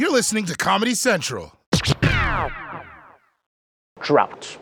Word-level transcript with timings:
You're 0.00 0.10
listening 0.10 0.46
to 0.46 0.56
Comedy 0.56 0.94
Central. 0.94 1.52
Drought. 4.00 4.56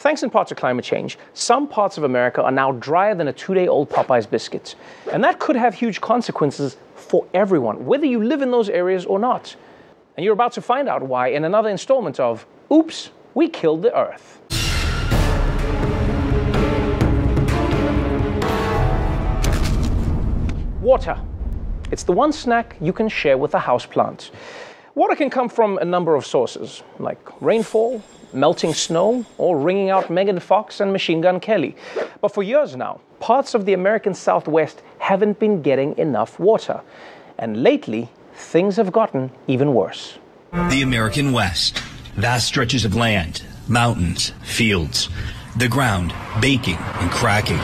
Thanks 0.00 0.22
in 0.22 0.28
part 0.28 0.48
to 0.48 0.54
climate 0.54 0.84
change, 0.84 1.16
some 1.32 1.66
parts 1.66 1.96
of 1.96 2.04
America 2.04 2.42
are 2.42 2.50
now 2.50 2.72
drier 2.72 3.14
than 3.14 3.28
a 3.28 3.32
two 3.32 3.54
day 3.54 3.68
old 3.68 3.88
Popeye's 3.88 4.26
biscuit. 4.26 4.74
And 5.10 5.24
that 5.24 5.38
could 5.38 5.56
have 5.56 5.72
huge 5.72 6.02
consequences 6.02 6.76
for 6.94 7.26
everyone, 7.32 7.86
whether 7.86 8.04
you 8.04 8.22
live 8.22 8.42
in 8.42 8.50
those 8.50 8.68
areas 8.68 9.06
or 9.06 9.18
not. 9.18 9.56
And 10.18 10.24
you're 10.26 10.34
about 10.34 10.52
to 10.52 10.60
find 10.60 10.90
out 10.90 11.02
why 11.04 11.28
in 11.28 11.46
another 11.46 11.70
installment 11.70 12.20
of 12.20 12.44
Oops, 12.70 13.08
We 13.32 13.48
Killed 13.48 13.80
the 13.80 13.98
Earth. 13.98 14.42
Water. 20.82 21.18
It's 21.90 22.04
the 22.04 22.12
one 22.12 22.32
snack 22.32 22.76
you 22.80 22.92
can 22.92 23.08
share 23.08 23.36
with 23.36 23.52
a 23.54 23.58
houseplant. 23.58 24.30
Water 24.94 25.16
can 25.16 25.28
come 25.28 25.48
from 25.48 25.76
a 25.78 25.84
number 25.84 26.14
of 26.14 26.24
sources, 26.24 26.84
like 27.00 27.18
rainfall, 27.42 28.00
melting 28.32 28.74
snow, 28.74 29.24
or 29.38 29.58
wringing 29.58 29.90
out 29.90 30.08
Megan 30.08 30.38
Fox 30.38 30.78
and 30.78 30.92
Machine 30.92 31.20
Gun 31.20 31.40
Kelly. 31.40 31.74
But 32.20 32.32
for 32.32 32.44
years 32.44 32.76
now, 32.76 33.00
parts 33.18 33.54
of 33.54 33.64
the 33.64 33.72
American 33.72 34.14
Southwest 34.14 34.82
haven't 34.98 35.40
been 35.40 35.62
getting 35.62 35.98
enough 35.98 36.38
water. 36.38 36.80
And 37.38 37.64
lately, 37.64 38.08
things 38.34 38.76
have 38.76 38.92
gotten 38.92 39.32
even 39.48 39.74
worse. 39.74 40.18
The 40.52 40.82
American 40.82 41.32
West. 41.32 41.78
Vast 42.14 42.46
stretches 42.46 42.84
of 42.84 42.94
land, 42.94 43.42
mountains, 43.66 44.32
fields. 44.42 45.08
The 45.56 45.68
ground 45.68 46.14
baking 46.40 46.76
and 46.76 47.10
cracking. 47.10 47.60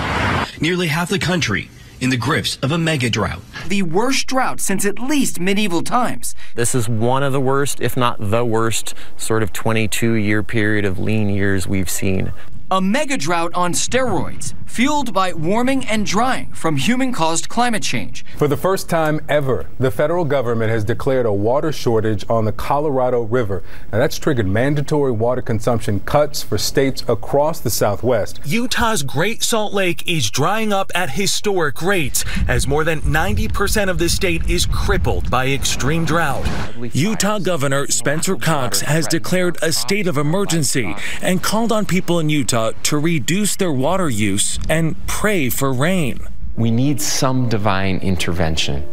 Nearly 0.60 0.88
half 0.88 1.10
the 1.10 1.20
country 1.20 1.68
in 2.00 2.10
the 2.10 2.16
grips 2.16 2.58
of 2.62 2.72
a 2.72 2.78
mega 2.78 3.10
drought. 3.10 3.40
The 3.66 3.82
worst 3.82 4.26
drought 4.26 4.60
since 4.60 4.84
at 4.84 4.98
least 4.98 5.40
medieval 5.40 5.82
times. 5.82 6.34
This 6.54 6.74
is 6.74 6.88
one 6.88 7.22
of 7.22 7.32
the 7.32 7.40
worst, 7.40 7.80
if 7.80 7.96
not 7.96 8.16
the 8.18 8.44
worst, 8.44 8.94
sort 9.16 9.42
of 9.42 9.52
22 9.52 10.12
year 10.14 10.42
period 10.42 10.84
of 10.84 10.98
lean 10.98 11.28
years 11.28 11.66
we've 11.66 11.90
seen. 11.90 12.32
A 12.68 12.80
mega 12.80 13.16
drought 13.16 13.52
on 13.54 13.74
steroids, 13.74 14.52
fueled 14.66 15.14
by 15.14 15.32
warming 15.32 15.86
and 15.86 16.04
drying 16.04 16.52
from 16.52 16.74
human 16.74 17.12
caused 17.12 17.48
climate 17.48 17.84
change. 17.84 18.24
For 18.36 18.48
the 18.48 18.56
first 18.56 18.90
time 18.90 19.20
ever, 19.28 19.66
the 19.78 19.92
federal 19.92 20.24
government 20.24 20.72
has 20.72 20.82
declared 20.82 21.26
a 21.26 21.32
water 21.32 21.70
shortage 21.70 22.24
on 22.28 22.44
the 22.44 22.50
Colorado 22.50 23.22
River. 23.22 23.62
Now, 23.92 23.98
that's 23.98 24.18
triggered 24.18 24.48
mandatory 24.48 25.12
water 25.12 25.42
consumption 25.42 26.00
cuts 26.00 26.42
for 26.42 26.58
states 26.58 27.04
across 27.06 27.60
the 27.60 27.70
Southwest. 27.70 28.40
Utah's 28.44 29.04
Great 29.04 29.44
Salt 29.44 29.72
Lake 29.72 30.02
is 30.08 30.28
drying 30.28 30.72
up 30.72 30.90
at 30.92 31.10
historic 31.10 31.80
rates 31.80 32.24
as 32.48 32.66
more 32.66 32.82
than 32.82 33.00
90% 33.02 33.88
of 33.88 33.98
the 33.98 34.08
state 34.08 34.50
is 34.50 34.66
crippled 34.66 35.30
by 35.30 35.46
extreme 35.46 36.04
drought. 36.04 36.44
Utah 36.92 37.38
Governor 37.38 37.86
Spencer 37.86 38.34
Cox 38.34 38.80
has 38.80 39.06
declared 39.06 39.56
a 39.62 39.70
state 39.70 40.08
of 40.08 40.18
emergency 40.18 40.96
and 41.22 41.40
called 41.40 41.70
on 41.70 41.86
people 41.86 42.18
in 42.18 42.28
Utah 42.28 42.55
to 42.56 42.98
reduce 42.98 43.56
their 43.56 43.72
water 43.72 44.08
use 44.08 44.58
and 44.70 44.96
pray 45.06 45.50
for 45.50 45.72
rain. 45.72 46.18
We 46.56 46.70
need 46.70 47.02
some 47.02 47.50
divine 47.50 47.98
intervention. 47.98 48.86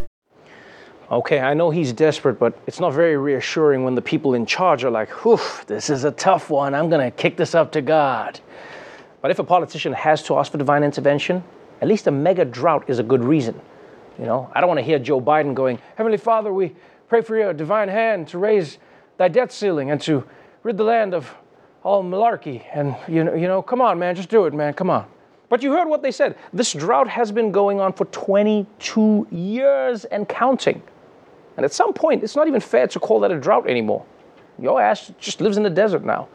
Okay, 1.09 1.39
I 1.39 1.53
know 1.53 1.69
he's 1.69 1.93
desperate, 1.93 2.39
but 2.39 2.57
it's 2.67 2.81
not 2.81 2.91
very 2.91 3.15
reassuring 3.15 3.85
when 3.85 3.95
the 3.95 4.01
people 4.01 4.33
in 4.33 4.45
charge 4.45 4.83
are 4.83 4.91
like, 4.91 5.09
whew, 5.23 5.39
this 5.67 5.89
is 5.89 6.03
a 6.03 6.11
tough 6.11 6.49
one. 6.49 6.75
I'm 6.75 6.89
going 6.89 7.09
to 7.09 7.15
kick 7.15 7.37
this 7.37 7.55
up 7.55 7.71
to 7.73 7.81
God. 7.81 8.39
But 9.21 9.31
if 9.31 9.39
a 9.39 9.43
politician 9.45 9.93
has 9.93 10.23
to 10.23 10.37
ask 10.37 10.51
for 10.51 10.57
divine 10.57 10.83
intervention, 10.83 11.41
at 11.81 11.87
least 11.87 12.07
a 12.07 12.11
mega 12.11 12.43
drought 12.43 12.89
is 12.89 12.99
a 12.99 13.03
good 13.03 13.23
reason. 13.23 13.59
You 14.19 14.25
know, 14.25 14.51
I 14.53 14.59
don't 14.59 14.67
want 14.67 14.79
to 14.79 14.83
hear 14.83 14.99
Joe 14.99 15.21
Biden 15.21 15.53
going, 15.53 15.79
Heavenly 15.95 16.17
Father, 16.17 16.51
we 16.51 16.75
pray 17.07 17.21
for 17.21 17.37
your 17.37 17.53
divine 17.53 17.87
hand 17.87 18.27
to 18.29 18.39
raise 18.39 18.77
thy 19.17 19.29
debt 19.29 19.53
ceiling 19.53 19.89
and 19.91 20.01
to 20.01 20.25
rid 20.63 20.75
the 20.77 20.83
land 20.83 21.13
of 21.13 21.33
all 21.83 22.03
malarkey. 22.03 22.63
And, 22.73 22.95
you 23.07 23.23
know, 23.23 23.33
you 23.33 23.47
know, 23.47 23.61
come 23.61 23.81
on, 23.81 23.99
man, 23.99 24.15
just 24.15 24.29
do 24.29 24.45
it, 24.45 24.53
man, 24.53 24.73
come 24.73 24.89
on. 24.89 25.05
But 25.49 25.61
you 25.61 25.71
heard 25.73 25.87
what 25.87 26.01
they 26.01 26.11
said. 26.11 26.35
This 26.51 26.73
drought 26.73 27.07
has 27.07 27.31
been 27.31 27.51
going 27.51 27.79
on 27.79 27.93
for 27.93 28.05
22 28.05 29.27
years 29.29 30.05
and 30.05 30.27
counting. 30.27 30.81
And 31.57 31.63
at 31.63 31.73
some 31.73 31.93
point, 31.93 32.23
it's 32.23 32.35
not 32.35 32.47
even 32.47 32.59
fair 32.59 32.87
to 32.87 32.99
call 32.99 33.19
that 33.19 33.31
a 33.31 33.39
drought 33.39 33.69
anymore. 33.69 34.03
Your 34.57 34.81
ass 34.81 35.11
just 35.19 35.41
lives 35.41 35.57
in 35.57 35.63
the 35.63 35.69
desert 35.69 36.03
now. 36.03 36.27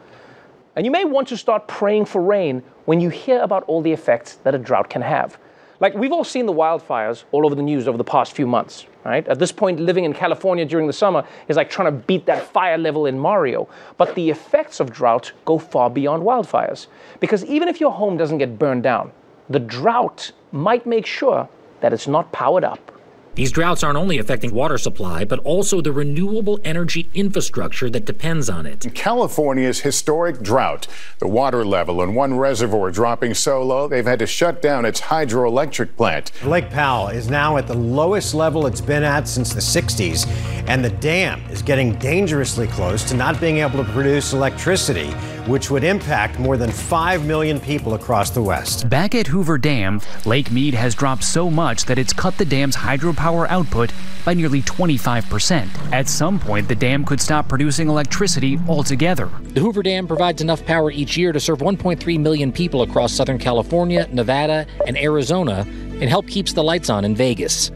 And 0.75 0.85
you 0.85 0.91
may 0.91 1.03
want 1.03 1.27
to 1.29 1.37
start 1.37 1.67
praying 1.67 2.05
for 2.05 2.21
rain 2.21 2.63
when 2.85 3.01
you 3.01 3.09
hear 3.09 3.41
about 3.41 3.63
all 3.63 3.81
the 3.81 3.91
effects 3.91 4.35
that 4.43 4.55
a 4.55 4.57
drought 4.57 4.89
can 4.89 5.01
have. 5.01 5.37
Like 5.79 5.93
we've 5.93 6.11
all 6.11 6.23
seen 6.23 6.45
the 6.45 6.53
wildfires 6.53 7.23
all 7.31 7.45
over 7.45 7.55
the 7.55 7.61
news 7.61 7.87
over 7.87 7.97
the 7.97 8.03
past 8.03 8.33
few 8.33 8.47
months, 8.47 8.85
right? 9.05 9.27
At 9.27 9.39
this 9.39 9.51
point, 9.51 9.79
living 9.79 10.05
in 10.05 10.13
California 10.13 10.65
during 10.65 10.87
the 10.87 10.93
summer 10.93 11.25
is 11.47 11.57
like 11.57 11.69
trying 11.69 11.91
to 11.91 11.97
beat 12.05 12.25
that 12.25 12.45
fire 12.45 12.77
level 12.77 13.05
in 13.05 13.17
Mario. 13.17 13.67
But 13.97 14.15
the 14.15 14.29
effects 14.29 14.79
of 14.79 14.91
drought 14.91 15.31
go 15.45 15.57
far 15.57 15.89
beyond 15.89 16.23
wildfires. 16.23 16.87
Because 17.19 17.45
even 17.45 17.67
if 17.67 17.79
your 17.79 17.91
home 17.91 18.17
doesn't 18.17 18.37
get 18.37 18.59
burned 18.59 18.83
down, 18.83 19.11
the 19.49 19.59
drought 19.59 20.31
might 20.51 20.85
make 20.85 21.05
sure 21.05 21.47
that 21.81 21.93
it's 21.93 22.07
not 22.07 22.31
powered 22.31 22.63
up. 22.63 22.91
These 23.39 23.53
droughts 23.53 23.85
aren't 23.85 23.97
only 23.97 24.17
affecting 24.17 24.53
water 24.53 24.77
supply, 24.77 25.23
but 25.23 25.39
also 25.45 25.79
the 25.79 25.93
renewable 25.93 26.59
energy 26.65 27.07
infrastructure 27.13 27.89
that 27.89 28.03
depends 28.03 28.49
on 28.49 28.65
it. 28.65 28.93
California's 28.93 29.79
historic 29.79 30.41
drought, 30.41 30.87
the 31.19 31.27
water 31.29 31.63
level 31.63 32.01
in 32.01 32.15
one 32.15 32.33
reservoir 32.33 32.91
dropping 32.91 33.33
so 33.33 33.63
low 33.63 33.87
they've 33.87 34.05
had 34.05 34.19
to 34.19 34.27
shut 34.27 34.61
down 34.61 34.83
its 34.83 34.99
hydroelectric 34.99 35.95
plant. 35.95 36.33
Lake 36.43 36.69
Powell 36.69 37.07
is 37.07 37.29
now 37.29 37.55
at 37.55 37.65
the 37.65 37.77
lowest 37.77 38.33
level 38.33 38.67
it's 38.67 38.81
been 38.81 39.03
at 39.03 39.25
since 39.25 39.53
the 39.53 39.61
60s, 39.61 40.27
and 40.67 40.83
the 40.83 40.89
dam 40.89 41.41
is 41.49 41.61
getting 41.61 41.95
dangerously 41.95 42.67
close 42.67 43.05
to 43.05 43.15
not 43.15 43.39
being 43.39 43.59
able 43.59 43.81
to 43.81 43.89
produce 43.93 44.33
electricity, 44.33 45.13
which 45.49 45.71
would 45.71 45.83
impact 45.83 46.37
more 46.37 46.57
than 46.57 46.71
5 46.71 47.25
million 47.25 47.59
people 47.59 47.95
across 47.95 48.29
the 48.29 48.41
West. 48.41 48.87
Back 48.87 49.15
at 49.15 49.27
Hoover 49.27 49.57
Dam, 49.57 49.99
Lake 50.25 50.51
Mead 50.51 50.75
has 50.75 50.93
dropped 50.93 51.23
so 51.23 51.49
much 51.49 51.85
that 51.85 51.97
it's 51.97 52.13
cut 52.13 52.37
the 52.37 52.45
dam's 52.45 52.75
hydropower 52.75 53.47
output 53.49 53.91
by 54.23 54.35
nearly 54.35 54.61
25%. 54.61 55.67
At 55.91 56.07
some 56.07 56.39
point, 56.39 56.67
the 56.67 56.75
dam 56.75 57.03
could 57.03 57.19
stop 57.19 57.49
producing 57.49 57.89
electricity 57.89 58.59
altogether. 58.67 59.29
The 59.41 59.59
Hoover 59.59 59.81
Dam 59.81 60.07
provides 60.07 60.41
enough 60.41 60.63
power 60.65 60.91
each 60.91 61.17
year 61.17 61.31
to 61.31 61.39
serve 61.39 61.59
1.3 61.59 62.19
million 62.19 62.51
people 62.51 62.83
across 62.83 63.11
Southern 63.11 63.39
California, 63.39 64.07
Nevada, 64.11 64.67
and 64.85 64.95
Arizona, 64.97 65.65
and 65.67 66.03
help 66.03 66.27
keeps 66.27 66.53
the 66.53 66.63
lights 66.63 66.89
on 66.91 67.03
in 67.03 67.15
Vegas. 67.15 67.71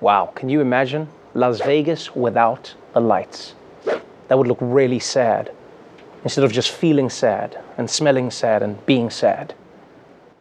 Wow, 0.00 0.32
can 0.34 0.50
you 0.50 0.60
imagine 0.60 1.08
Las 1.34 1.60
Vegas 1.62 2.14
without 2.14 2.74
the 2.92 3.00
lights? 3.00 3.54
That 4.28 4.36
would 4.38 4.46
look 4.46 4.58
really 4.60 4.98
sad. 4.98 5.50
Instead 6.24 6.44
of 6.44 6.52
just 6.52 6.70
feeling 6.70 7.08
sad 7.08 7.58
and 7.78 7.88
smelling 7.90 8.30
sad 8.30 8.62
and 8.62 8.84
being 8.86 9.10
sad. 9.10 9.54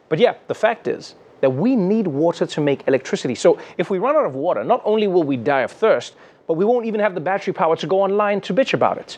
But 0.09 0.19
yeah, 0.19 0.35
the 0.47 0.55
fact 0.55 0.87
is, 0.87 1.15
that 1.41 1.49
we 1.51 1.75
need 1.75 2.07
water 2.07 2.45
to 2.45 2.61
make 2.61 2.87
electricity. 2.87 3.35
So 3.35 3.59
if 3.77 3.89
we 3.89 3.99
run 3.99 4.15
out 4.15 4.25
of 4.25 4.35
water, 4.35 4.63
not 4.63 4.81
only 4.83 5.07
will 5.07 5.23
we 5.23 5.37
die 5.37 5.61
of 5.61 5.71
thirst, 5.71 6.15
but 6.47 6.53
we 6.55 6.65
won't 6.65 6.85
even 6.85 6.99
have 6.99 7.13
the 7.13 7.21
battery 7.21 7.53
power 7.53 7.75
to 7.77 7.87
go 7.87 8.01
online 8.01 8.41
to 8.41 8.53
bitch 8.53 8.73
about 8.73 8.97
it. 8.97 9.17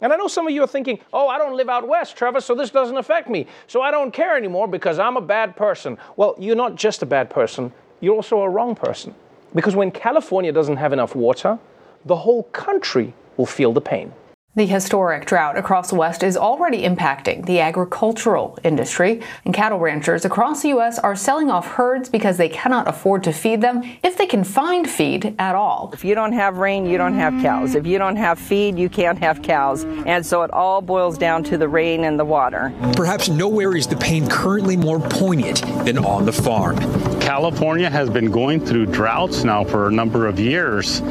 And 0.00 0.12
I 0.12 0.16
know 0.16 0.28
some 0.28 0.46
of 0.46 0.54
you 0.54 0.62
are 0.62 0.68
thinking, 0.68 0.98
oh, 1.12 1.28
I 1.28 1.36
don't 1.36 1.56
live 1.56 1.68
out 1.68 1.86
west, 1.86 2.16
Trevor, 2.16 2.40
so 2.40 2.54
this 2.54 2.70
doesn't 2.70 2.96
affect 2.96 3.28
me. 3.28 3.46
So 3.66 3.82
I 3.82 3.90
don't 3.90 4.12
care 4.12 4.36
anymore 4.36 4.66
because 4.66 4.98
I'm 4.98 5.16
a 5.18 5.20
bad 5.20 5.56
person. 5.56 5.98
Well, 6.16 6.34
you're 6.38 6.56
not 6.56 6.74
just 6.74 7.02
a 7.02 7.06
bad 7.06 7.28
person, 7.28 7.72
you're 8.00 8.14
also 8.14 8.40
a 8.40 8.48
wrong 8.48 8.74
person. 8.74 9.14
Because 9.54 9.76
when 9.76 9.90
California 9.90 10.52
doesn't 10.52 10.76
have 10.76 10.92
enough 10.92 11.14
water, 11.14 11.58
the 12.06 12.16
whole 12.16 12.44
country 12.44 13.12
will 13.36 13.46
feel 13.46 13.72
the 13.72 13.80
pain. 13.80 14.12
The 14.56 14.66
historic 14.66 15.26
drought 15.26 15.56
across 15.56 15.90
the 15.90 15.94
West 15.94 16.24
is 16.24 16.36
already 16.36 16.82
impacting 16.82 17.46
the 17.46 17.60
agricultural 17.60 18.58
industry, 18.64 19.22
and 19.44 19.54
cattle 19.54 19.78
ranchers 19.78 20.24
across 20.24 20.62
the 20.62 20.70
U.S. 20.70 20.98
are 20.98 21.14
selling 21.14 21.52
off 21.52 21.68
herds 21.68 22.08
because 22.08 22.36
they 22.36 22.48
cannot 22.48 22.88
afford 22.88 23.22
to 23.22 23.32
feed 23.32 23.60
them 23.60 23.84
if 24.02 24.18
they 24.18 24.26
can 24.26 24.42
find 24.42 24.90
feed 24.90 25.36
at 25.38 25.54
all. 25.54 25.90
If 25.92 26.04
you 26.04 26.16
don't 26.16 26.32
have 26.32 26.56
rain, 26.56 26.84
you 26.84 26.98
don't 26.98 27.14
have 27.14 27.40
cows. 27.40 27.76
If 27.76 27.86
you 27.86 27.96
don't 27.98 28.16
have 28.16 28.40
feed, 28.40 28.76
you 28.76 28.88
can't 28.88 29.20
have 29.20 29.40
cows. 29.40 29.84
And 29.84 30.26
so 30.26 30.42
it 30.42 30.50
all 30.50 30.82
boils 30.82 31.16
down 31.16 31.44
to 31.44 31.56
the 31.56 31.68
rain 31.68 32.02
and 32.02 32.18
the 32.18 32.24
water. 32.24 32.74
Perhaps 32.96 33.28
nowhere 33.28 33.76
is 33.76 33.86
the 33.86 33.94
pain 33.94 34.28
currently 34.28 34.76
more 34.76 34.98
poignant 34.98 35.62
than 35.84 35.96
on 35.96 36.24
the 36.24 36.32
farm. 36.32 36.76
California 37.20 37.88
has 37.88 38.10
been 38.10 38.32
going 38.32 38.66
through 38.66 38.86
droughts 38.86 39.44
now 39.44 39.62
for 39.62 39.86
a 39.86 39.92
number 39.92 40.26
of 40.26 40.40
years 40.40 41.02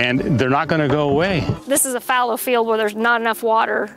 and 0.00 0.38
they're 0.38 0.48
not 0.48 0.66
going 0.66 0.80
to 0.80 0.88
go 0.88 1.10
away. 1.10 1.46
This 1.66 1.84
is 1.84 1.94
a 1.94 2.00
fallow 2.00 2.38
field 2.38 2.66
where 2.66 2.78
there's 2.78 2.96
not 2.96 3.20
enough 3.20 3.42
water 3.42 3.94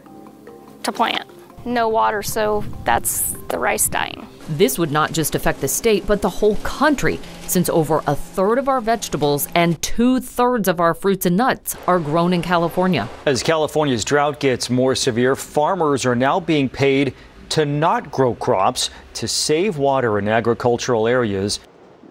to 0.83 0.91
plant. 0.91 1.29
No 1.65 1.87
water, 1.87 2.21
so 2.21 2.65
that's 2.83 3.31
the 3.47 3.57
rice 3.57 3.87
dying. 3.87 4.27
This 4.49 4.77
would 4.77 4.91
not 4.91 5.13
just 5.13 5.33
affect 5.33 5.61
the 5.61 5.69
state, 5.69 6.05
but 6.05 6.21
the 6.21 6.29
whole 6.29 6.57
country, 6.57 7.21
since 7.47 7.69
over 7.69 8.03
a 8.05 8.15
third 8.15 8.59
of 8.59 8.67
our 8.67 8.81
vegetables 8.81 9.47
and 9.55 9.81
two 9.81 10.19
thirds 10.19 10.67
of 10.67 10.81
our 10.81 10.93
fruits 10.93 11.25
and 11.25 11.37
nuts 11.37 11.77
are 11.87 11.99
grown 11.99 12.33
in 12.33 12.41
California. 12.41 13.07
As 13.25 13.41
California's 13.41 14.03
drought 14.03 14.41
gets 14.41 14.69
more 14.69 14.95
severe, 14.95 15.37
farmers 15.37 16.05
are 16.05 16.15
now 16.15 16.37
being 16.37 16.67
paid 16.67 17.13
to 17.49 17.65
not 17.65 18.11
grow 18.11 18.35
crops 18.35 18.89
to 19.13 19.25
save 19.25 19.77
water 19.77 20.19
in 20.19 20.27
agricultural 20.27 21.07
areas. 21.07 21.61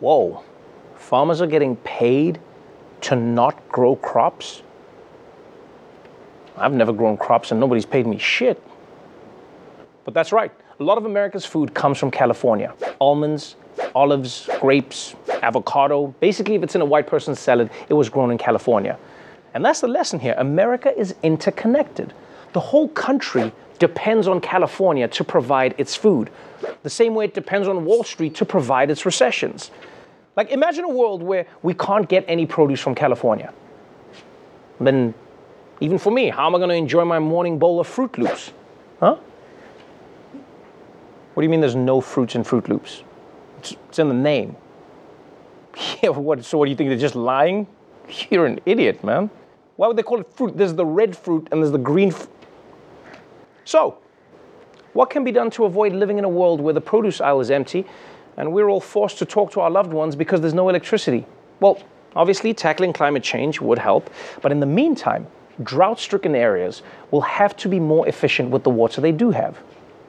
Whoa, 0.01 0.43
farmers 0.97 1.43
are 1.43 1.47
getting 1.47 1.77
paid 1.77 2.41
to 3.03 3.17
not 3.17 3.69
grow 3.69 3.97
crops? 3.97 4.63
I've 6.57 6.73
never 6.73 6.93
grown 6.93 7.17
crops 7.17 7.51
and 7.51 7.61
nobody's 7.61 7.87
paid 7.87 8.07
me 8.07 8.19
shit. 8.19 8.63
But 10.05 10.15
that's 10.15 10.33
right. 10.33 10.53
A 10.81 10.83
lot 10.83 10.99
of 10.99 11.05
America's 11.05 11.45
food 11.45 11.75
comes 11.75 11.99
from 11.99 12.11
California. 12.11 12.75
Almonds, 13.01 13.57
olives, 13.95 14.49
grapes, 14.61 15.15
avocado. 15.43 16.09
Basically, 16.21 16.55
if 16.57 16.63
it's 16.63 16.75
in 16.75 16.81
a 16.81 16.85
white 16.85 17.07
person's 17.07 17.39
salad, 17.39 17.71
it 17.89 17.95
was 17.95 18.09
grown 18.09 18.31
in 18.31 18.39
California. 18.39 18.99
And 19.55 19.65
that's 19.65 19.81
the 19.81 19.89
lesson 19.89 20.19
here. 20.19 20.35
America 20.39 20.97
is 20.99 21.15
interconnected. 21.23 22.13
The 22.53 22.61
whole 22.61 22.89
country 22.89 23.53
depends 23.79 24.29
on 24.29 24.41
California 24.41 25.09
to 25.09 25.25
provide 25.25 25.75
its 25.77 25.97
food, 25.97 26.31
the 26.85 26.91
same 26.91 27.15
way 27.15 27.25
it 27.25 27.35
depends 27.35 27.67
on 27.67 27.85
Wall 27.85 28.05
Street 28.05 28.35
to 28.37 28.45
provide 28.45 28.91
its 28.91 29.05
recessions. 29.05 29.73
Like, 30.37 30.51
imagine 30.51 30.85
a 30.85 30.89
world 30.89 31.23
where 31.23 31.47
we 31.63 31.75
can't 31.75 32.09
get 32.09 32.25
any 32.27 32.47
produce 32.47 32.81
from 32.81 32.95
California. 32.95 33.53
Then, 34.81 35.15
even 35.81 35.99
for 35.99 36.11
me, 36.11 36.31
how 36.31 36.47
am 36.47 36.55
I 36.55 36.59
going 36.59 36.71
to 36.71 36.75
enjoy 36.75 37.05
my 37.05 37.19
morning 37.19 37.59
bowl 37.59 37.81
of 37.81 37.89
Froot 37.89 38.17
Loops? 38.17 38.53
Huh? 39.01 39.17
What 41.35 41.41
do 41.41 41.45
you 41.45 41.51
mean 41.51 41.61
there's 41.61 41.77
no 41.77 42.01
fruits 42.01 42.35
in 42.35 42.45
Froot 42.45 42.69
Loops? 42.69 43.03
It's, 43.59 43.73
it's 43.89 43.99
in 43.99 44.09
the 44.09 44.15
name. 44.15 44.57
Yeah, 46.03 46.11
what, 46.11 46.45
so 46.45 46.59
what 46.59 46.67
do 46.67 46.71
you 46.71 46.77
think? 46.77 46.91
They're 46.91 46.99
just 46.99 47.15
lying? 47.15 47.67
You're 48.31 48.45
an 48.45 48.61
idiot, 48.67 49.03
man. 49.03 49.31
Why 49.77 49.89
would 49.89 49.97
they 49.97 50.03
call 50.03 50.21
it 50.21 50.31
fruit? 50.35 50.57
There's 50.57 50.75
the 50.75 50.85
red 50.85 51.17
fruit 51.17 51.49
and 51.51 51.63
there's 51.63 51.73
the 51.73 51.79
green 51.79 52.11
fruit. 52.11 52.29
So, 53.65 53.99
what 54.93 55.09
can 55.09 55.25
be 55.25 55.33
done 55.33 55.51
to 55.53 55.65
avoid 55.65 55.93
living 55.93 56.19
in 56.19 56.25
a 56.25 56.29
world 56.29 56.61
where 56.61 56.75
the 56.75 56.81
produce 56.81 57.21
aisle 57.21 57.41
is 57.41 57.51
empty 57.51 57.87
and 58.37 58.53
we're 58.53 58.69
all 58.69 58.81
forced 58.81 59.19
to 59.19 59.25
talk 59.25 59.53
to 59.53 59.61
our 59.61 59.71
loved 59.71 59.93
ones 59.93 60.17
because 60.17 60.41
there's 60.41 60.55
no 60.55 60.69
electricity? 60.69 61.27
Well, 61.61 61.79
obviously, 62.17 62.55
tackling 62.55 62.93
climate 62.93 63.23
change 63.23 63.61
would 63.61 63.79
help, 63.79 64.11
but 64.41 64.53
in 64.53 64.61
the 64.61 64.67
meantime, 64.67 65.27
drought 65.63 66.01
stricken 66.01 66.35
areas 66.35 66.83
will 67.11 67.21
have 67.21 67.57
to 67.57 67.69
be 67.69 67.79
more 67.79 68.09
efficient 68.09 68.51
with 68.51 68.65
the 68.65 68.71
water 68.71 69.01
they 69.01 69.13
do 69.13 69.31
have. 69.31 69.59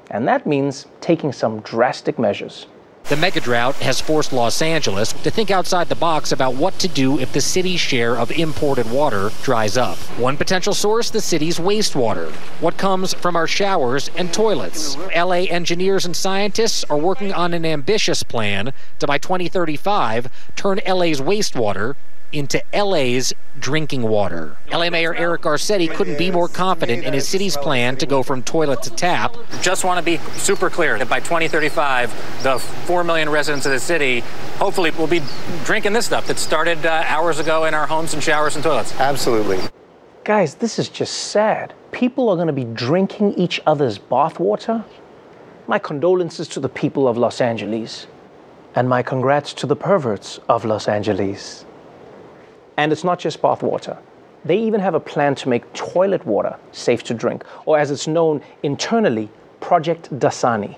And 0.10 0.28
that 0.28 0.46
means 0.46 0.88
taking 1.02 1.32
some 1.32 1.60
drastic 1.62 2.20
measures. 2.20 2.68
The 3.10 3.16
megadrought 3.16 3.76
has 3.82 4.00
forced 4.00 4.32
Los 4.32 4.62
Angeles 4.62 5.12
to 5.12 5.30
think 5.30 5.52
outside 5.52 5.90
the 5.90 5.96
box 5.96 6.32
about 6.32 6.56
what 6.56 6.80
to 6.80 6.88
do 6.88 7.20
if 7.20 7.34
the 7.34 7.42
city's 7.42 7.82
share 7.82 8.18
of 8.18 8.32
imported 8.32 8.90
water 8.90 9.30
dries 9.42 9.76
up. 9.76 9.98
One 10.18 10.38
potential 10.38 10.74
source, 10.74 11.10
the 11.10 11.20
city's 11.20 11.60
wastewater. 11.60 12.32
What 12.62 12.78
comes 12.78 13.14
from 13.14 13.36
our 13.36 13.46
showers 13.46 14.10
and 14.16 14.34
toilets. 14.34 14.96
LA 15.14 15.44
engineers 15.50 16.06
and 16.06 16.16
scientists 16.16 16.86
are 16.86 16.98
working 16.98 17.34
on 17.34 17.54
an 17.54 17.66
ambitious 17.66 18.24
plan 18.24 18.72
to, 19.00 19.06
by 19.06 19.18
2035, 19.18 20.30
turn 20.56 20.80
LA's 20.88 21.20
wastewater 21.20 21.96
into 22.34 22.62
LA's 22.74 23.34
drinking 23.60 24.02
water. 24.02 24.58
LA 24.72 24.90
Mayor 24.90 25.14
Eric 25.16 25.44
Garcetti 25.44 25.94
couldn't 25.94 26.18
be 26.18 26.32
more 26.32 26.48
confident 26.48 27.04
in 27.04 27.14
his 27.14 27.28
city's 27.28 27.56
plan 27.56 27.96
to 27.98 28.06
go 28.06 28.24
from 28.24 28.44
toilet 28.44 28.82
to 28.84 28.90
tap. 28.90 29.36
Just 29.62 29.84
want 29.84 30.00
to 30.00 30.04
be 30.04 30.18
super 30.38 30.70
clear 30.70 30.98
that 30.98 31.08
by 31.08 31.20
2035, 31.20 32.44
the 32.44 32.60
4 32.60 33.04
million 33.04 33.30
residents 33.30 33.66
of 33.66 33.72
the 33.72 33.80
city 33.80 34.22
hopefully 34.58 34.92
will 34.92 35.08
be 35.08 35.22
drinking 35.64 35.94
this 35.94 36.06
stuff 36.06 36.28
that 36.28 36.40
started 36.40 36.86
uh, 36.86 37.04
hours 37.08 37.40
ago 37.40 37.66
in 37.66 37.74
our 37.74 37.88
homes 37.88 38.14
and 38.14 38.24
showers 38.24 38.56
and 38.56 38.64
toilets. 38.64 38.94
Absolutely. 39.00 39.60
Guys, 40.24 40.56
this 40.56 40.80
is 40.80 40.90
just 40.90 41.14
sad. 41.14 41.74
People 41.92 42.30
are 42.30 42.36
going 42.36 42.48
to 42.48 42.54
be 42.54 42.64
drinking 42.64 43.34
each 43.34 43.62
other's 43.66 44.00
bathwater. 44.00 44.84
My 45.68 45.80
condolences 45.80 46.48
to 46.50 46.60
the 46.60 46.70
people 46.70 47.08
of 47.08 47.18
Los 47.18 47.42
Angeles. 47.42 48.08
And 48.76 48.90
my 48.90 49.04
congrats 49.04 49.54
to 49.54 49.68
the 49.68 49.76
perverts 49.76 50.40
of 50.50 50.66
Los 50.66 50.88
Angeles. 50.88 51.66
And 52.78 52.92
it's 52.92 53.04
not 53.04 53.20
just 53.20 53.42
bath 53.42 53.64
water. 53.64 53.98
They 54.46 54.58
even 54.58 54.80
have 54.82 54.94
a 54.94 55.00
plan 55.00 55.36
to 55.36 55.50
make 55.50 55.72
toilet 55.74 56.26
water 56.26 56.58
safe 56.72 57.04
to 57.04 57.14
drink, 57.14 57.46
or 57.66 57.78
as 57.80 57.92
it's 57.92 58.08
known 58.08 58.42
internally, 58.62 59.30
Project 59.62 60.10
Dasani. 60.20 60.76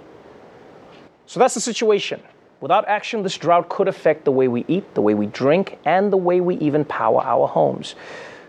So 1.26 1.40
that's 1.40 1.56
the 1.56 1.62
situation. 1.62 2.22
Without 2.62 2.88
action, 2.88 3.24
this 3.24 3.38
drought 3.38 3.70
could 3.70 3.88
affect 3.88 4.26
the 4.26 4.32
way 4.32 4.48
we 4.48 4.66
eat, 4.68 4.94
the 4.94 5.02
way 5.02 5.14
we 5.14 5.26
drink, 5.28 5.78
and 5.86 6.14
the 6.14 6.18
way 6.18 6.42
we 6.42 6.56
even 6.58 6.86
power 6.86 7.22
our 7.22 7.48
homes. 7.48 7.96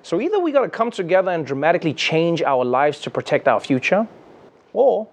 So 0.03 0.21
either 0.21 0.39
we 0.39 0.53
got 0.53 0.63
to 0.63 0.69
come 0.69 0.91
together 0.91 1.31
and 1.31 1.47
dramatically 1.47 1.95
change 1.95 2.43
our 2.43 2.65
lives 2.65 3.01
to 3.01 3.11
protect 3.11 3.49
our 3.49 3.59
future, 3.59 4.07
or 4.73 5.09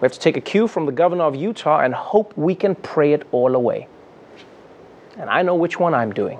we 0.00 0.04
have 0.04 0.12
to 0.12 0.20
take 0.20 0.36
a 0.36 0.40
cue 0.40 0.68
from 0.68 0.86
the 0.86 0.92
governor 0.92 1.24
of 1.24 1.34
Utah 1.34 1.80
and 1.80 1.94
hope 1.94 2.36
we 2.36 2.54
can 2.54 2.74
pray 2.74 3.12
it 3.12 3.26
all 3.32 3.54
away. 3.54 3.88
And 5.16 5.30
I 5.30 5.42
know 5.42 5.54
which 5.54 5.80
one 5.80 5.94
I'm 5.94 6.12
doing. 6.12 6.38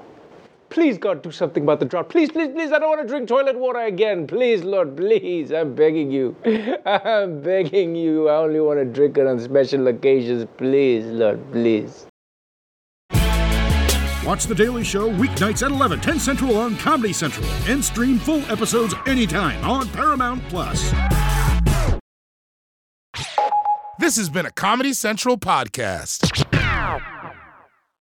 Please, 0.74 0.98
God, 0.98 1.22
do 1.22 1.30
something 1.30 1.62
about 1.62 1.78
the 1.78 1.86
drought. 1.86 2.08
Please, 2.08 2.32
please, 2.32 2.48
please. 2.48 2.72
I 2.72 2.80
don't 2.80 2.88
want 2.88 3.00
to 3.02 3.06
drink 3.06 3.28
toilet 3.28 3.56
water 3.56 3.78
again. 3.78 4.26
Please, 4.26 4.64
Lord, 4.64 4.96
please. 4.96 5.52
I'm 5.52 5.72
begging 5.76 6.10
you. 6.10 6.34
I'm 6.84 7.40
begging 7.40 7.94
you. 7.94 8.28
I 8.28 8.38
only 8.38 8.58
want 8.58 8.80
to 8.80 8.84
drink 8.84 9.16
it 9.16 9.24
on 9.24 9.38
special 9.38 9.86
occasions. 9.86 10.48
Please, 10.56 11.04
Lord, 11.04 11.40
please. 11.52 12.08
Watch 14.26 14.46
The 14.46 14.54
Daily 14.56 14.82
Show 14.82 15.08
weeknights 15.12 15.64
at 15.64 15.70
11, 15.70 16.00
10 16.00 16.18
Central 16.18 16.56
on 16.56 16.76
Comedy 16.78 17.12
Central, 17.12 17.46
and 17.68 17.84
stream 17.84 18.18
full 18.18 18.40
episodes 18.50 18.96
anytime 19.06 19.64
on 19.64 19.88
Paramount 19.90 20.42
Plus. 20.48 20.90
This 24.00 24.16
has 24.16 24.28
been 24.28 24.46
a 24.46 24.50
Comedy 24.50 24.92
Central 24.92 25.38
podcast. 25.38 26.53